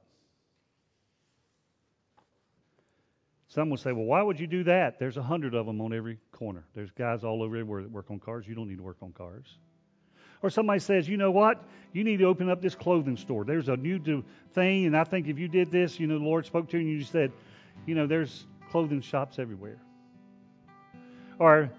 [3.49, 4.97] some will say, well, why would you do that?
[4.97, 6.63] There's a hundred of them on every corner.
[6.73, 8.47] There's guys all over everywhere that work on cars.
[8.47, 9.45] You don't need to work on cars.
[10.41, 11.63] Or somebody says, you know what?
[11.93, 13.45] You need to open up this clothing store.
[13.45, 14.23] There's a new
[14.55, 16.89] thing, and I think if you did this, you know, the Lord spoke to you
[16.89, 17.31] and you said,
[17.85, 19.77] you know, there's clothing shops everywhere.
[21.37, 21.69] Or,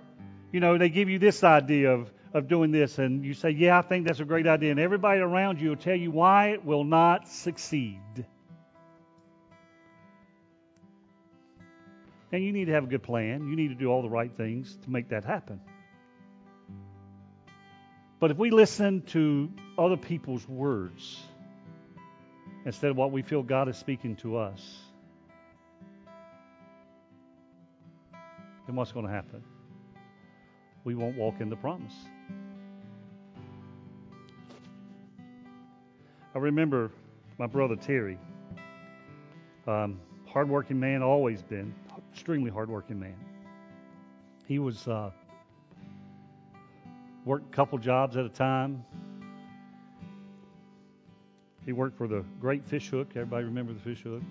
[0.53, 3.79] you know, they give you this idea of, of doing this, and you say, yeah,
[3.79, 4.71] I think that's a great idea.
[4.71, 8.27] And everybody around you will tell you why it will not succeed.
[12.31, 13.49] And you need to have a good plan.
[13.49, 15.63] You need to do all the right things to make that happen.
[18.21, 21.19] But if we listen to other people's words
[22.67, 24.79] instead of what we feel God is speaking to us,
[28.67, 29.43] then what's going to happen?
[30.85, 31.95] We won't walk in the promise.
[36.37, 36.91] I remember
[37.39, 38.19] my brother Terry,
[39.67, 41.75] um, hardworking man, always been
[42.13, 43.17] extremely hardworking man.
[44.45, 45.13] He was uh,
[47.25, 48.85] worked a couple jobs at a time.
[51.65, 53.13] He worked for the Great Fish Hook.
[53.13, 54.23] Everybody remember the Fish Hook?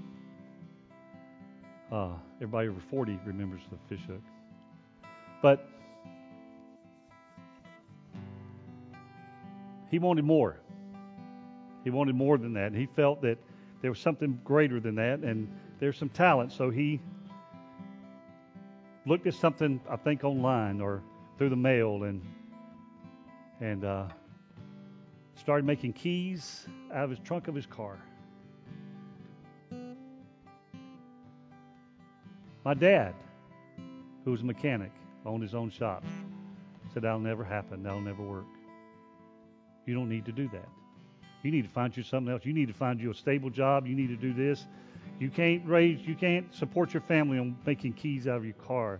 [1.91, 4.21] Uh, everybody over 40 remembers the fish hook.
[5.41, 5.67] But
[9.89, 10.59] he wanted more.
[11.85, 12.73] He wanted more than that.
[12.73, 13.37] He felt that
[13.81, 15.47] there was something greater than that, and
[15.79, 16.51] there's some talent.
[16.51, 16.99] So he
[19.05, 21.01] looked at something, I think, online or
[21.37, 22.21] through the mail, and
[23.61, 24.07] and uh,
[25.35, 27.99] started making keys out of his trunk of his car.
[32.65, 33.13] My dad,
[34.23, 34.91] who was a mechanic,
[35.23, 36.03] owned his own shop,
[36.93, 37.83] said, That'll never happen.
[37.83, 38.45] That'll never work.
[39.85, 40.67] You don't need to do that.
[41.45, 42.43] You need to find you something else.
[42.43, 43.85] You need to find you a stable job.
[43.85, 44.65] You need to do this.
[45.19, 48.99] You can't raise, you can't support your family on making keys out of your car.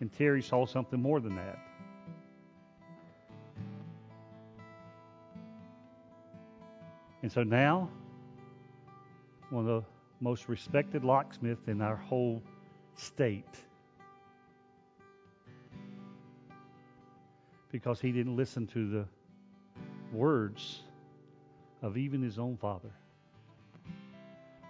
[0.00, 1.58] And Terry saw something more than that.
[7.22, 7.90] And so now,
[9.50, 9.88] one of the
[10.20, 12.42] most respected locksmiths in our whole
[12.94, 13.44] state
[17.70, 19.04] because he didn't listen to the
[20.10, 20.80] words
[21.82, 22.90] of even his own father.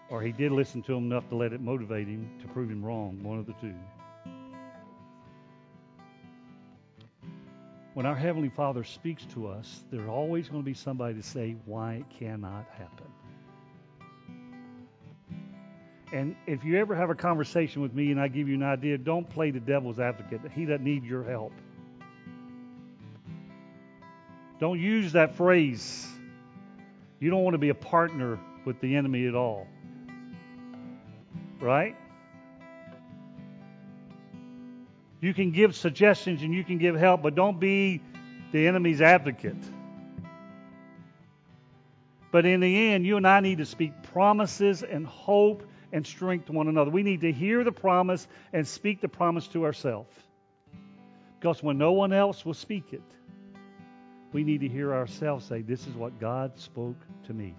[0.09, 2.85] Or he did listen to him enough to let it motivate him to prove him
[2.85, 3.75] wrong, one of the two.
[7.95, 11.57] When our Heavenly Father speaks to us, there's always going to be somebody to say
[11.65, 13.07] why it cannot happen.
[16.13, 18.97] And if you ever have a conversation with me and I give you an idea,
[18.99, 20.41] don't play the devil's advocate.
[20.53, 21.53] He doesn't need your help.
[24.61, 26.07] Don't use that phrase.
[27.19, 29.67] You don't want to be a partner with the enemy at all.
[31.61, 31.97] Right?
[35.21, 38.03] You can give suggestions and you can give help, but don't be
[38.53, 39.57] the enemy's advocate.
[42.31, 46.47] But in the end, you and I need to speak promises and hope and strength
[46.47, 46.91] to one another.
[46.91, 50.15] We need to hear the promise and speak the promise to ourselves.
[51.41, 53.03] Because when no one else will speak it,
[54.37, 57.55] we need to hear ourselves say, This is what God spoke to me.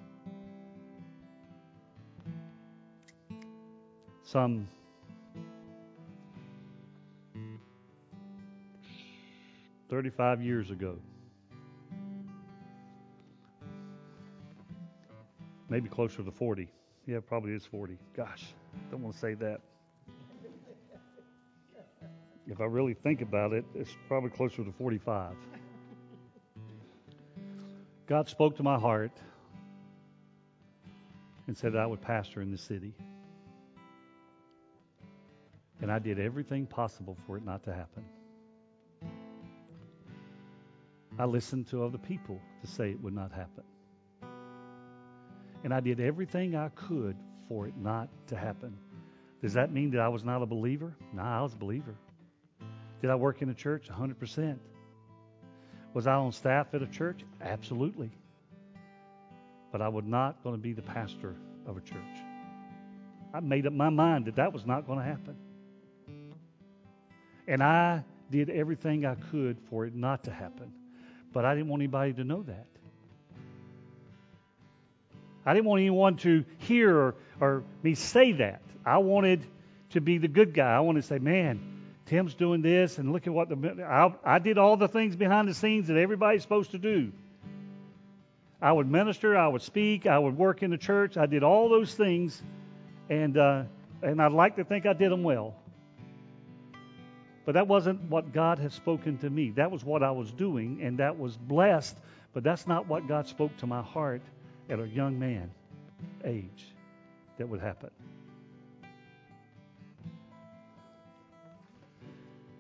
[4.23, 4.67] Some
[9.89, 10.99] thirty-five years ago,
[15.69, 16.67] maybe closer to forty.
[17.07, 17.97] Yeah, probably is 40.
[18.15, 18.53] Gosh,
[18.91, 19.61] don't want to say that.
[22.45, 25.33] If I really think about it, it's probably closer to 45.
[28.07, 29.11] God spoke to my heart
[31.45, 32.93] and said that I would pastor in the city.
[35.81, 38.05] And I did everything possible for it not to happen.
[41.19, 43.63] I listened to other people to say it would not happen.
[45.65, 47.17] And I did everything I could
[47.49, 48.77] for it not to happen.
[49.41, 50.95] Does that mean that I was not a believer?
[51.13, 51.95] No, I was a believer.
[53.01, 53.89] Did I work in a church?
[53.89, 54.57] 100%.
[55.97, 57.25] Was I on staff at a church?
[57.41, 58.11] Absolutely.
[59.71, 61.33] But I was not going to be the pastor
[61.65, 61.97] of a church.
[63.33, 65.35] I made up my mind that that was not going to happen.
[67.47, 70.71] And I did everything I could for it not to happen.
[71.33, 72.67] But I didn't want anybody to know that.
[75.47, 78.61] I didn't want anyone to hear or, or me say that.
[78.85, 79.43] I wanted
[79.93, 80.75] to be the good guy.
[80.75, 81.76] I wanted to say, man,
[82.07, 85.47] Tim's doing this, and look at what the I, I did all the things behind
[85.47, 87.11] the scenes that everybody's supposed to do.
[88.61, 91.17] I would minister, I would speak, I would work in the church.
[91.17, 92.41] I did all those things,
[93.09, 93.63] and uh,
[94.01, 95.53] and I'd like to think I did them well.
[97.45, 99.51] But that wasn't what God had spoken to me.
[99.51, 101.97] That was what I was doing, and that was blessed.
[102.33, 104.21] But that's not what God spoke to my heart
[104.69, 105.49] at a young man
[106.23, 106.65] age
[107.37, 107.89] that would happen.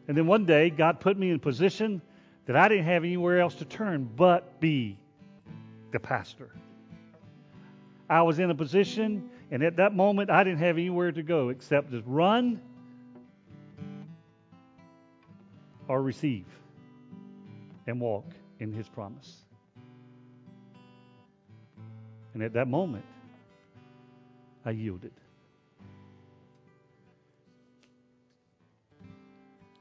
[0.07, 2.01] And then one day, God put me in a position
[2.45, 4.97] that I didn't have anywhere else to turn but be
[5.91, 6.49] the pastor.
[8.09, 11.49] I was in a position, and at that moment, I didn't have anywhere to go
[11.49, 12.61] except just run
[15.89, 16.45] or receive
[17.85, 18.25] and walk
[18.59, 19.43] in His promise.
[22.33, 23.05] And at that moment,
[24.65, 25.11] I yielded.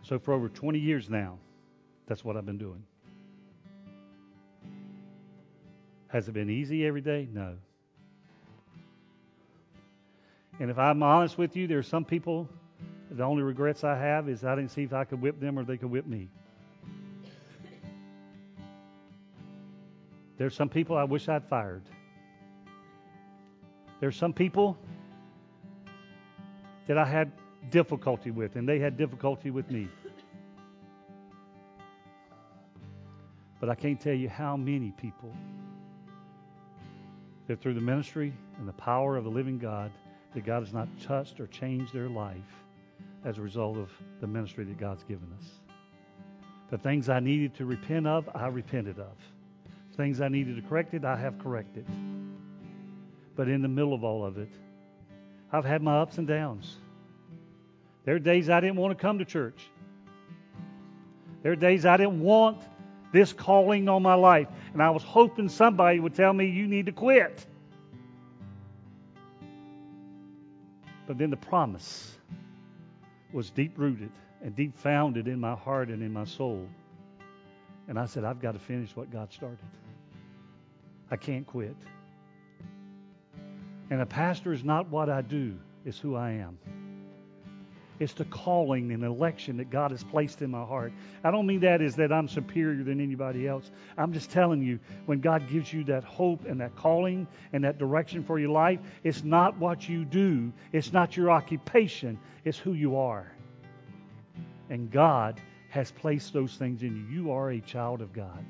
[0.09, 1.37] So for over 20 years now,
[2.07, 2.85] that's what I've been doing.
[6.07, 7.27] Has it been easy every day?
[7.33, 7.57] No.
[10.61, 12.49] And if I'm honest with you, there are some people,
[13.11, 15.65] the only regrets I have is I didn't see if I could whip them or
[15.65, 16.29] they could whip me.
[20.39, 21.83] There's some people I wish I'd fired.
[23.99, 24.79] There's some people
[26.87, 27.33] that I had
[27.71, 29.89] difficulty with, and they had difficulty with me.
[33.61, 35.33] But I can't tell you how many people
[37.47, 39.91] that through the ministry and the power of the living God,
[40.35, 42.37] that God has not touched or changed their life
[43.25, 43.91] as a result of
[44.21, 45.47] the ministry that God's given us.
[46.71, 49.17] The things I needed to repent of, I repented of.
[49.97, 51.87] Things I needed to correct it, I have corrected.
[53.35, 54.51] But in the middle of all of it,
[55.53, 56.77] I've had my ups and downs.
[58.07, 59.69] There are days I didn't want to come to church.
[61.43, 62.63] There are days I didn't want
[63.13, 64.47] this calling on my life.
[64.73, 67.45] And I was hoping somebody would tell me, you need to quit.
[71.07, 72.17] But then the promise
[73.33, 76.69] was deep rooted and deep founded in my heart and in my soul.
[77.89, 79.59] And I said, I've got to finish what God started.
[81.11, 81.77] I can't quit.
[83.91, 86.59] And a pastor is not what I do, it's who I am.
[87.99, 90.93] It's the calling and election that God has placed in my heart.
[91.25, 93.71] I don't mean that is that I'm superior than anybody else.
[93.97, 97.79] I'm just telling you, when God gives you that hope and that calling and that
[97.79, 102.75] direction for your life, it's not what you do, it's not your occupation, it's who
[102.75, 103.33] you are.
[104.69, 105.41] And God
[105.71, 107.23] has placed those things in you.
[107.23, 108.45] You are a child of God.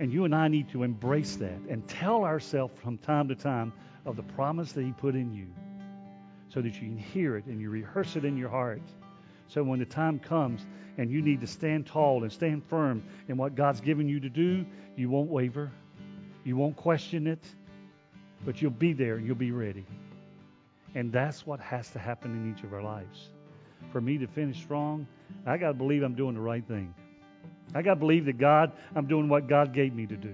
[0.00, 3.72] And you and I need to embrace that and tell ourselves from time to time
[4.06, 5.48] of the promise that He put in you
[6.48, 8.82] so that you can hear it and you rehearse it in your heart.
[9.48, 13.36] So when the time comes and you need to stand tall and stand firm in
[13.36, 14.64] what God's given you to do,
[14.96, 15.70] you won't waver.
[16.44, 17.42] You won't question it,
[18.44, 19.86] but you'll be there and you'll be ready.
[20.94, 23.30] And that's what has to happen in each of our lives.
[23.92, 25.06] For me to finish strong,
[25.46, 26.94] I got to believe I'm doing the right thing.
[27.74, 30.32] I got to believe that God, I'm doing what God gave me to do.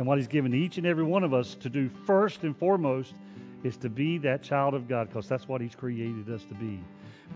[0.00, 3.12] And what He's given each and every one of us to do first and foremost
[3.62, 6.80] is to be that child of God because that's what He's created us to be.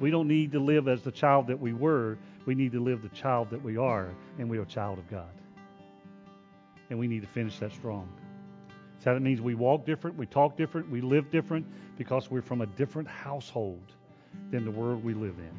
[0.01, 2.17] We don't need to live as the child that we were.
[2.47, 4.09] We need to live the child that we are,
[4.39, 5.29] and we are a child of God.
[6.89, 8.09] And we need to finish that strong.
[9.01, 11.67] So that means we walk different, we talk different, we live different
[11.99, 13.93] because we're from a different household
[14.51, 15.53] than the world we live in.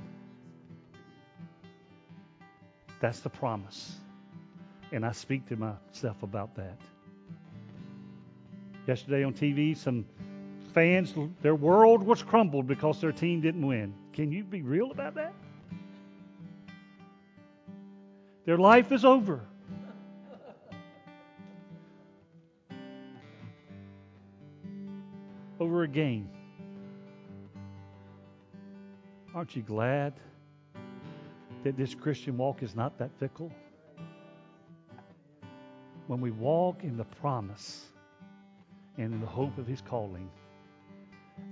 [2.99, 3.93] That's the promise.
[4.91, 6.80] And I speak to myself about that.
[8.88, 10.05] Yesterday on TV, some
[10.73, 13.93] fans, their world was crumbled because their team didn't win.
[14.13, 15.33] Can you be real about that?
[18.45, 19.41] Their life is over.
[25.59, 26.29] Over a game.
[29.33, 30.13] Aren't you glad
[31.63, 33.51] that this Christian walk is not that fickle?
[36.05, 37.86] When we walk in the promise
[38.98, 40.30] and in the hope of His calling,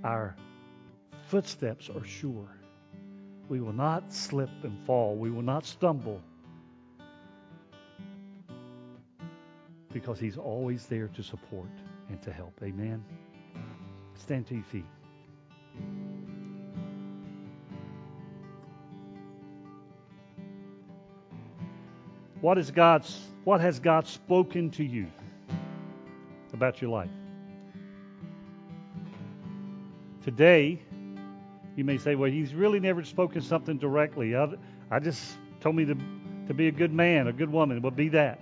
[0.04, 0.36] our
[1.28, 2.48] footsteps are sure.
[3.50, 5.16] We will not slip and fall.
[5.16, 6.22] We will not stumble.
[9.92, 11.70] Because He's always there to support
[12.10, 12.54] and to help.
[12.64, 13.04] Amen.
[14.16, 14.86] Stand to your feet.
[22.42, 25.08] What is God's what has God spoken to you
[26.54, 27.10] about your life?
[30.24, 30.80] Today,
[31.76, 34.36] you may say, well, he's really never spoken something directly.
[34.36, 34.48] I,
[34.90, 35.96] I just told me to,
[36.48, 37.82] to be a good man, a good woman.
[37.82, 38.40] Well, be that.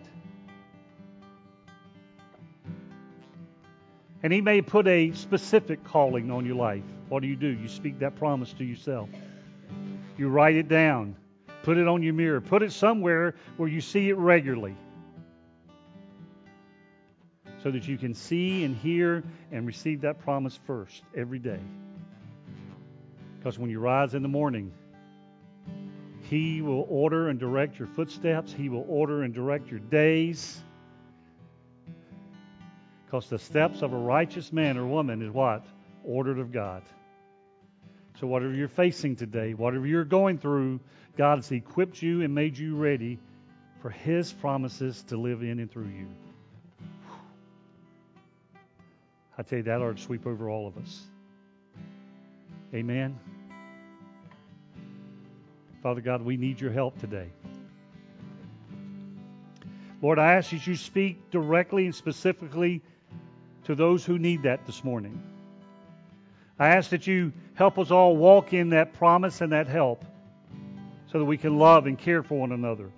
[4.24, 6.84] And he may put a specific calling on your life.
[7.10, 7.48] What do you do?
[7.48, 9.10] You speak that promise to yourself.
[10.18, 11.16] You write it down.
[11.64, 12.42] Put it on your mirror.
[12.42, 14.76] Put it somewhere where you see it regularly.
[17.64, 21.60] So that you can see and hear and receive that promise first every day.
[23.38, 24.72] Because when you rise in the morning,
[26.24, 30.60] He will order and direct your footsteps, He will order and direct your days.
[33.06, 35.66] Because the steps of a righteous man or woman is what?
[36.04, 36.82] Ordered of God.
[38.20, 40.80] So, whatever you're facing today, whatever you're going through,
[41.18, 43.20] God has equipped you and made you ready
[43.82, 46.08] for His promises to live in and through you.
[49.38, 51.02] I tell you, that ought to sweep over all of us.
[52.74, 53.18] Amen.
[55.82, 57.30] Father God, we need your help today.
[60.02, 62.82] Lord, I ask that you speak directly and specifically
[63.66, 65.22] to those who need that this morning.
[66.60, 70.06] I ask that you help us all walk in that promise and that help
[71.12, 72.90] so that we can love and care for one another.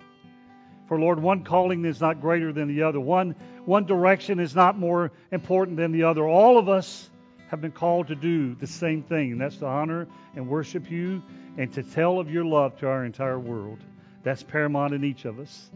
[0.88, 3.00] For Lord, one calling is not greater than the other.
[3.00, 3.34] One,
[3.64, 6.26] one direction is not more important than the other.
[6.26, 7.08] All of us
[7.48, 11.22] have been called to do the same thing, and that's to honor and worship you
[11.56, 13.78] and to tell of your love to our entire world.
[14.22, 15.70] That's paramount in each of us.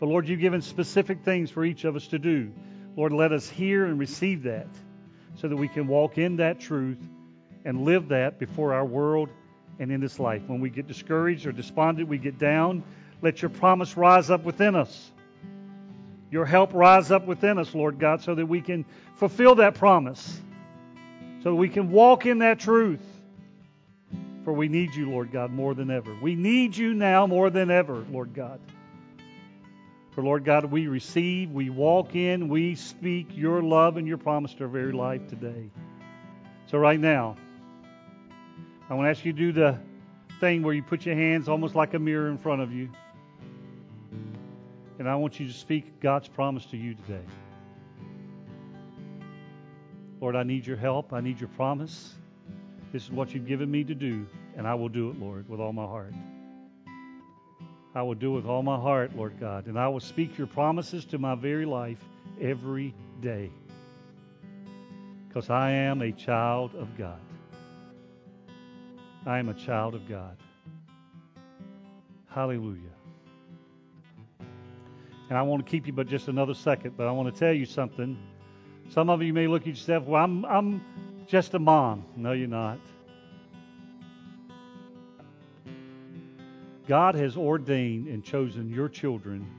[0.00, 2.52] But Lord, you've given specific things for each of us to do.
[2.96, 4.66] Lord, let us hear and receive that
[5.36, 6.98] so that we can walk in that truth
[7.64, 9.30] and live that before our world
[9.78, 10.42] and in this life.
[10.48, 12.82] When we get discouraged or despondent, we get down,
[13.22, 15.11] let your promise rise up within us.
[16.32, 20.40] Your help rise up within us, Lord God, so that we can fulfill that promise,
[21.42, 23.02] so that we can walk in that truth.
[24.42, 26.16] For we need you, Lord God, more than ever.
[26.22, 28.60] We need you now more than ever, Lord God.
[30.12, 34.54] For Lord God, we receive, we walk in, we speak your love and your promise
[34.54, 35.68] to our very life today.
[36.64, 37.36] So right now,
[38.88, 39.78] I want to ask you to do the
[40.40, 42.88] thing where you put your hands almost like a mirror in front of you.
[45.02, 47.24] And I want you to speak God's promise to you today.
[50.20, 51.12] Lord, I need your help.
[51.12, 52.14] I need your promise.
[52.92, 54.24] This is what you've given me to do,
[54.56, 56.14] and I will do it, Lord, with all my heart.
[57.96, 60.46] I will do it with all my heart, Lord God, and I will speak your
[60.46, 61.98] promises to my very life
[62.40, 63.50] every day.
[65.26, 67.18] Because I am a child of God.
[69.26, 70.36] I am a child of God.
[72.28, 72.91] Hallelujah.
[75.32, 77.54] And I want to keep you but just another second, but I want to tell
[77.54, 78.18] you something.
[78.90, 80.84] Some of you may look at yourself, well, I'm, I'm
[81.26, 82.04] just a mom.
[82.16, 82.78] No, you're not.
[86.86, 89.50] God has ordained and chosen your children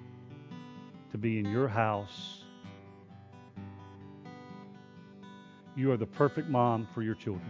[1.11, 2.43] to be in your house.
[5.75, 7.49] You are the perfect mom for your children.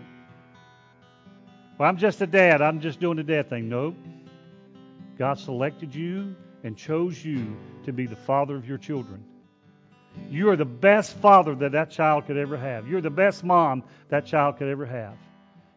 [1.78, 2.62] Well, I'm just a dad.
[2.62, 3.68] I'm just doing the dad thing.
[3.68, 3.98] Nope.
[5.18, 9.24] God selected you and chose you to be the father of your children.
[10.30, 12.88] You are the best father that that child could ever have.
[12.88, 15.18] You're the best mom that child could ever have.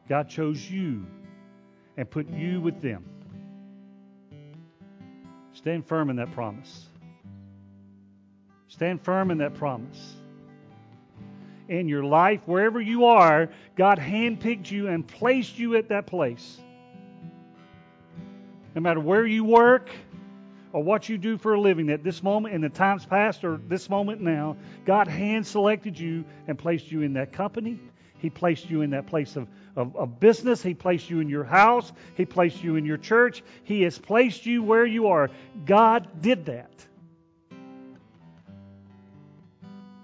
[0.08, 1.06] God chose you
[1.96, 3.04] and put you with them.
[5.54, 6.86] Stand firm in that promise.
[8.68, 10.16] Stand firm in that promise.
[11.68, 16.58] In your life, wherever you are, God handpicked you and placed you at that place.
[18.74, 19.88] No matter where you work,
[20.76, 23.58] or what you do for a living at this moment, in the times past, or
[23.66, 27.80] this moment now, God hand selected you and placed you in that company.
[28.18, 30.62] He placed you in that place of, of, of business.
[30.62, 31.90] He placed you in your house.
[32.14, 33.42] He placed you in your church.
[33.64, 35.30] He has placed you where you are.
[35.64, 36.86] God did that.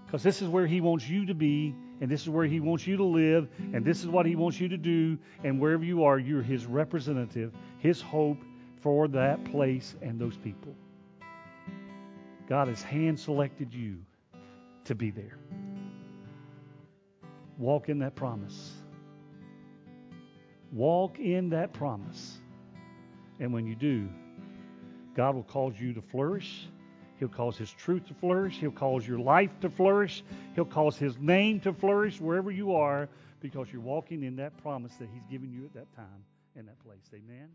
[0.06, 2.86] Because this is where He wants you to be, and this is where He wants
[2.86, 6.04] you to live, and this is what He wants you to do, and wherever you
[6.04, 8.38] are, you're His representative, His hope
[8.82, 10.74] for that place and those people.
[12.48, 13.98] God has hand selected you
[14.84, 15.38] to be there.
[17.58, 18.72] Walk in that promise.
[20.72, 22.38] Walk in that promise.
[23.38, 24.08] And when you do,
[25.14, 26.68] God will cause you to flourish.
[27.18, 28.58] He'll cause His truth to flourish.
[28.58, 30.24] He'll cause your life to flourish.
[30.54, 33.08] He'll cause His name to flourish wherever you are
[33.40, 36.24] because you're walking in that promise that He's given you at that time
[36.56, 37.08] and that place.
[37.14, 37.48] Amen.